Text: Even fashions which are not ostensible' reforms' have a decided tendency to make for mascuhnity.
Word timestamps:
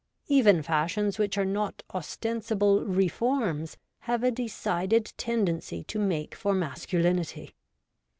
Even 0.25 0.63
fashions 0.63 1.19
which 1.19 1.37
are 1.37 1.45
not 1.45 1.83
ostensible' 1.93 2.83
reforms' 3.03 3.77
have 4.09 4.23
a 4.23 4.31
decided 4.31 5.13
tendency 5.15 5.83
to 5.83 5.99
make 5.99 6.33
for 6.33 6.55
mascuhnity. 6.55 7.53